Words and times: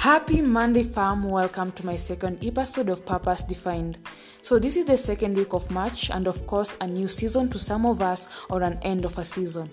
Happy 0.00 0.40
Monday, 0.40 0.82
fam. 0.82 1.24
Welcome 1.24 1.72
to 1.72 1.84
my 1.84 1.94
second 1.94 2.42
episode 2.42 2.88
of 2.88 3.04
Purpose 3.04 3.42
Defined. 3.42 3.98
So, 4.40 4.58
this 4.58 4.78
is 4.78 4.86
the 4.86 4.96
second 4.96 5.36
week 5.36 5.52
of 5.52 5.70
March, 5.70 6.08
and 6.08 6.26
of 6.26 6.46
course, 6.46 6.74
a 6.80 6.86
new 6.86 7.06
season 7.06 7.50
to 7.50 7.58
some 7.58 7.84
of 7.84 8.00
us 8.00 8.26
or 8.48 8.62
an 8.62 8.78
end 8.80 9.04
of 9.04 9.18
a 9.18 9.24
season. 9.26 9.68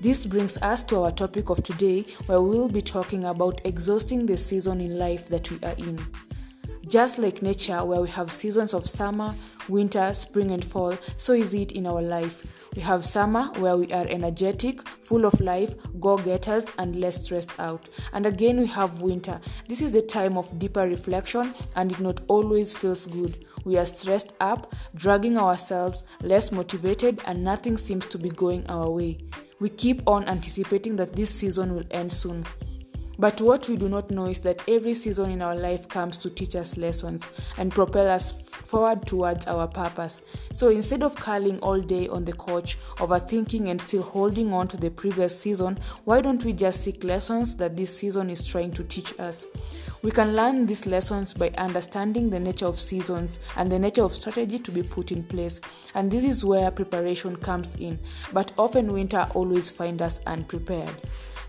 This 0.00 0.24
brings 0.24 0.56
us 0.62 0.82
to 0.84 1.02
our 1.02 1.10
topic 1.10 1.50
of 1.50 1.62
today, 1.62 2.06
where 2.24 2.40
we 2.40 2.56
will 2.56 2.70
be 2.70 2.80
talking 2.80 3.26
about 3.26 3.60
exhausting 3.66 4.24
the 4.24 4.38
season 4.38 4.80
in 4.80 4.98
life 4.98 5.28
that 5.28 5.50
we 5.50 5.58
are 5.62 5.74
in. 5.76 6.02
Just 6.88 7.18
like 7.18 7.42
nature, 7.42 7.84
where 7.84 8.00
we 8.00 8.08
have 8.08 8.32
seasons 8.32 8.72
of 8.72 8.88
summer, 8.88 9.34
winter, 9.68 10.14
spring, 10.14 10.52
and 10.52 10.64
fall, 10.64 10.96
so 11.18 11.34
is 11.34 11.52
it 11.52 11.72
in 11.72 11.86
our 11.86 12.00
life. 12.00 12.55
We 12.76 12.82
have 12.82 13.06
summer, 13.06 13.44
where 13.56 13.78
we 13.78 13.90
are 13.94 14.06
energetic, 14.06 14.86
full 14.86 15.24
of 15.24 15.40
life, 15.40 15.74
go 15.98 16.18
getters, 16.18 16.66
and 16.76 16.94
less 16.94 17.24
stressed 17.24 17.58
out. 17.58 17.88
And 18.12 18.26
again, 18.26 18.60
we 18.60 18.66
have 18.66 19.00
winter. 19.00 19.40
This 19.66 19.80
is 19.80 19.92
the 19.92 20.02
time 20.02 20.36
of 20.36 20.58
deeper 20.58 20.82
reflection, 20.82 21.54
and 21.74 21.90
it 21.90 22.00
not 22.00 22.20
always 22.28 22.74
feels 22.74 23.06
good. 23.06 23.46
We 23.64 23.78
are 23.78 23.86
stressed 23.86 24.34
up, 24.40 24.74
dragging 24.94 25.38
ourselves, 25.38 26.04
less 26.20 26.52
motivated, 26.52 27.18
and 27.24 27.42
nothing 27.42 27.78
seems 27.78 28.04
to 28.06 28.18
be 28.18 28.28
going 28.28 28.66
our 28.66 28.90
way. 28.90 29.18
We 29.58 29.70
keep 29.70 30.06
on 30.06 30.28
anticipating 30.28 30.96
that 30.96 31.16
this 31.16 31.30
season 31.30 31.74
will 31.74 31.84
end 31.90 32.12
soon. 32.12 32.44
But 33.18 33.40
what 33.40 33.68
we 33.68 33.76
do 33.76 33.88
not 33.88 34.10
know 34.10 34.26
is 34.26 34.40
that 34.40 34.62
every 34.68 34.94
season 34.94 35.30
in 35.30 35.40
our 35.40 35.56
life 35.56 35.88
comes 35.88 36.18
to 36.18 36.30
teach 36.30 36.54
us 36.54 36.76
lessons 36.76 37.26
and 37.56 37.72
propel 37.72 38.08
us 38.08 38.32
forward 38.32 39.06
towards 39.06 39.46
our 39.46 39.66
purpose. 39.66 40.22
So 40.52 40.68
instead 40.68 41.02
of 41.02 41.16
curling 41.16 41.58
all 41.60 41.80
day 41.80 42.08
on 42.08 42.24
the 42.24 42.34
couch, 42.34 42.78
overthinking 42.96 43.68
and 43.68 43.80
still 43.80 44.02
holding 44.02 44.52
on 44.52 44.68
to 44.68 44.76
the 44.76 44.90
previous 44.90 45.38
season, 45.38 45.78
why 46.04 46.20
don't 46.20 46.44
we 46.44 46.52
just 46.52 46.82
seek 46.82 47.04
lessons 47.04 47.56
that 47.56 47.76
this 47.76 47.96
season 47.96 48.28
is 48.28 48.46
trying 48.46 48.72
to 48.72 48.84
teach 48.84 49.18
us? 49.18 49.46
We 50.02 50.10
can 50.10 50.36
learn 50.36 50.66
these 50.66 50.86
lessons 50.86 51.32
by 51.32 51.50
understanding 51.56 52.28
the 52.28 52.38
nature 52.38 52.66
of 52.66 52.78
seasons 52.78 53.40
and 53.56 53.72
the 53.72 53.78
nature 53.78 54.04
of 54.04 54.14
strategy 54.14 54.58
to 54.58 54.70
be 54.70 54.82
put 54.82 55.10
in 55.10 55.24
place. 55.24 55.60
And 55.94 56.10
this 56.10 56.22
is 56.22 56.44
where 56.44 56.70
preparation 56.70 57.34
comes 57.36 57.74
in. 57.76 57.98
But 58.32 58.52
often 58.58 58.92
winter 58.92 59.26
always 59.34 59.70
finds 59.70 60.02
us 60.02 60.20
unprepared. 60.26 60.94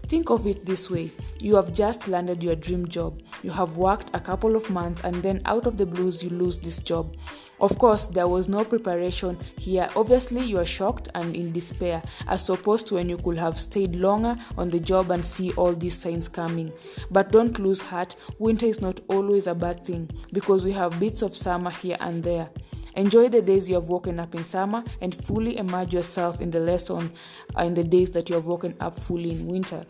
Think 0.08 0.30
of 0.30 0.48
it 0.48 0.66
this 0.66 0.90
way 0.90 1.12
you 1.40 1.56
have 1.56 1.72
just 1.72 2.08
landed 2.08 2.44
your 2.44 2.56
dream 2.56 2.88
job. 2.88 3.22
You 3.44 3.52
have 3.52 3.78
worked 3.78 4.10
a 4.16 4.20
couple 4.20 4.56
of 4.56 4.70
months, 4.70 5.02
and 5.04 5.16
then 5.16 5.42
out 5.46 5.68
of 5.68 5.78
the 5.78 5.86
blues, 5.86 6.24
you 6.24 6.30
lose 6.30 6.58
this 6.58 6.80
job. 6.80 7.16
Of 7.60 7.78
course, 7.78 8.06
there 8.06 8.28
was 8.28 8.48
no 8.48 8.64
preparation 8.64 9.38
here. 9.58 9.90
Obviously, 9.96 10.42
you 10.42 10.60
are 10.60 10.66
shocked 10.66 11.10
and 11.16 11.36
in 11.36 11.52
despair, 11.52 12.02
as 12.28 12.50
opposed 12.50 12.88
to 12.88 12.96
when 12.96 13.10
you 13.10 13.18
could 13.18 13.38
have 13.38 13.60
stayed 13.60 13.96
longer 13.96 14.36
on 14.58 14.70
the 14.70 14.80
job 14.80 15.12
and 15.12 15.26
see 15.26 15.52
all 15.54 15.74
these 15.74 15.98
signs 15.98 16.28
coming. 16.28 16.72
But 17.12 17.32
don't 17.32 17.60
lose 17.60 17.82
heart, 17.82 18.16
winter 18.40 18.66
is 18.66 18.82
not 18.82 19.00
always 19.08 19.48
a 19.48 19.56
bad 19.56 19.82
thing 19.82 20.10
because 20.34 20.66
we 20.66 20.72
have 20.72 21.00
bits 21.00 21.22
of 21.22 21.36
summer 21.36 21.72
here 21.72 21.98
and 22.00 22.24
there. 22.24 22.50
Enjoy 22.98 23.30
the 23.30 23.44
days 23.44 23.70
you 23.70 23.76
have 23.76 23.90
woken 23.90 24.20
up 24.20 24.34
in 24.34 24.44
summer 24.44 24.84
and 25.02 25.14
fully 25.14 25.58
immerse 25.60 25.94
yourself 25.94 26.42
in 26.42 26.50
the 26.50 26.60
lesson 26.60 27.12
uh, 27.56 27.62
in 27.62 27.76
the 27.76 27.84
days 27.84 28.10
that 28.10 28.28
you 28.28 28.34
have 28.36 28.48
woken 28.48 28.76
up 28.80 29.00
fully 29.00 29.32
in 29.32 29.46
winter. 29.46 29.86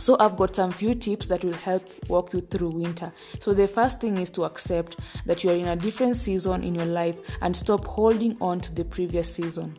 So, 0.00 0.16
I've 0.18 0.36
got 0.36 0.56
some 0.56 0.72
few 0.72 0.94
tips 0.94 1.26
that 1.26 1.44
will 1.44 1.52
help 1.52 1.86
walk 2.08 2.32
you 2.32 2.40
through 2.40 2.70
winter. 2.70 3.12
So, 3.40 3.52
the 3.52 3.68
first 3.68 4.00
thing 4.00 4.16
is 4.16 4.30
to 4.32 4.44
accept 4.44 4.96
that 5.26 5.44
you 5.44 5.50
are 5.50 5.54
in 5.54 5.68
a 5.68 5.76
different 5.76 6.16
season 6.16 6.64
in 6.64 6.74
your 6.74 6.86
life 6.86 7.18
and 7.42 7.54
stop 7.54 7.84
holding 7.84 8.38
on 8.40 8.58
to 8.60 8.74
the 8.74 8.86
previous 8.86 9.32
season. 9.32 9.78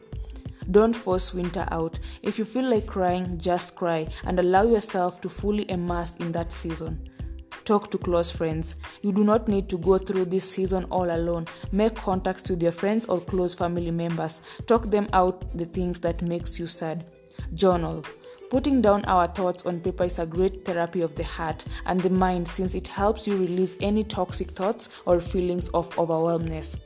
Don't 0.70 0.96
force 0.96 1.34
winter 1.34 1.68
out. 1.72 2.00
If 2.22 2.38
you 2.38 2.46
feel 2.46 2.70
like 2.70 2.86
crying, 2.86 3.40
just 3.40 3.76
cry 3.76 4.08
and 4.24 4.40
allow 4.40 4.64
yourself 4.64 5.20
to 5.22 5.30
fully 5.30 5.70
immerse 5.70 6.16
in 6.18 6.32
that 6.34 6.52
season. 6.52 7.10
Talk 7.66 7.90
to 7.90 7.98
close 7.98 8.30
friends. 8.30 8.76
You 9.02 9.12
do 9.12 9.24
not 9.24 9.48
need 9.48 9.70
to 9.70 9.80
go 9.80 9.98
through 9.98 10.26
this 10.26 10.48
season 10.50 10.86
all 10.86 11.10
alone. 11.10 11.48
Make 11.72 11.96
contacts 11.96 12.48
with 12.48 12.62
your 12.62 12.72
friends 12.72 13.08
or 13.08 13.20
close 13.20 13.56
family 13.56 13.90
members. 13.90 14.42
Talk 14.68 14.92
them 14.92 15.10
out 15.14 15.58
the 15.58 15.66
things 15.66 16.00
that 16.02 16.22
makes 16.22 16.60
you 16.60 16.68
sad. 16.68 17.06
Journal. 17.56 18.06
Putting 18.52 18.82
down 18.82 19.04
our 19.06 19.26
thoughts 19.26 19.66
on 19.66 19.80
paper 19.80 20.04
is 20.04 20.20
a 20.20 20.28
great 20.28 20.64
therapy 20.64 21.02
of 21.02 21.16
the 21.16 21.24
heart 21.24 21.66
and 21.88 22.00
the 22.00 22.10
mind 22.12 22.48
since 22.48 22.76
it 22.76 22.88
helps 22.88 23.28
you 23.28 23.36
release 23.36 23.76
any 23.82 24.04
toxic 24.04 24.52
thoughts 24.52 24.90
or 25.08 25.20
feelings 25.20 25.70
of 25.70 25.98
overwhelmness. 25.98 26.78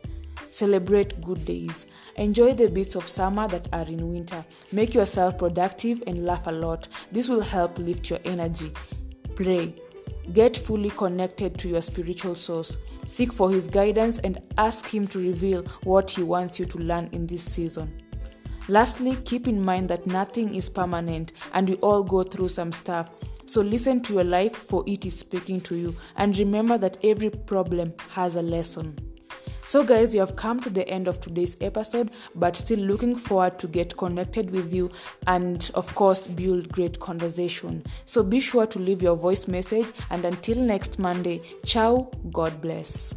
Celebrate 0.49 1.19
good 1.21 1.43
days. 1.43 1.87
Enjoy 2.15 2.53
the 2.53 2.69
bits 2.69 2.95
of 2.95 3.05
summer 3.05 3.49
that 3.49 3.67
are 3.73 3.85
in 3.85 4.09
winter. 4.09 4.45
Make 4.71 4.93
yourself 4.93 5.37
productive 5.37 6.01
and 6.07 6.25
laugh 6.25 6.47
a 6.47 6.51
lot. 6.51 6.87
This 7.11 7.27
will 7.27 7.41
help 7.41 7.77
lift 7.77 8.09
your 8.09 8.19
energy. 8.23 8.71
Pray. 9.35 9.75
Get 10.33 10.55
fully 10.55 10.91
connected 10.91 11.57
to 11.57 11.67
your 11.67 11.81
spiritual 11.81 12.35
source. 12.35 12.77
Seek 13.07 13.33
for 13.33 13.49
His 13.49 13.67
guidance 13.67 14.19
and 14.19 14.39
ask 14.57 14.87
Him 14.87 15.07
to 15.07 15.19
reveal 15.19 15.63
what 15.83 16.11
He 16.11 16.21
wants 16.21 16.59
you 16.59 16.65
to 16.65 16.77
learn 16.77 17.09
in 17.11 17.25
this 17.25 17.43
season. 17.43 17.91
Lastly, 18.67 19.17
keep 19.25 19.47
in 19.47 19.59
mind 19.59 19.89
that 19.89 20.05
nothing 20.05 20.53
is 20.53 20.69
permanent 20.69 21.31
and 21.53 21.67
we 21.67 21.75
all 21.77 22.03
go 22.03 22.21
through 22.21 22.49
some 22.49 22.71
stuff. 22.71 23.09
So 23.45 23.61
listen 23.61 24.01
to 24.01 24.13
your 24.13 24.23
life 24.23 24.55
for 24.55 24.83
it 24.85 25.05
is 25.05 25.17
speaking 25.17 25.59
to 25.61 25.75
you 25.75 25.95
and 26.17 26.37
remember 26.37 26.77
that 26.77 26.99
every 27.03 27.31
problem 27.31 27.93
has 28.09 28.35
a 28.35 28.43
lesson. 28.43 29.08
So, 29.65 29.83
guys, 29.83 30.13
you 30.13 30.19
have 30.19 30.35
come 30.35 30.59
to 30.61 30.69
the 30.69 30.87
end 30.87 31.07
of 31.07 31.19
today's 31.19 31.55
episode, 31.61 32.11
but 32.35 32.55
still 32.55 32.79
looking 32.79 33.15
forward 33.15 33.59
to 33.59 33.67
get 33.67 33.95
connected 33.97 34.51
with 34.51 34.73
you 34.73 34.89
and, 35.27 35.69
of 35.75 35.93
course, 35.95 36.25
build 36.27 36.71
great 36.71 36.99
conversation. 36.99 37.83
So, 38.05 38.23
be 38.23 38.39
sure 38.39 38.65
to 38.67 38.79
leave 38.79 39.01
your 39.01 39.15
voice 39.15 39.47
message. 39.47 39.87
And 40.09 40.25
until 40.25 40.57
next 40.57 40.99
Monday, 40.99 41.41
ciao, 41.63 42.09
God 42.31 42.61
bless. 42.61 43.13